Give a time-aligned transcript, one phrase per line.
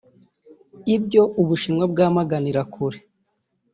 [0.95, 2.99] ibyo u Bushinwa bwamaganira kure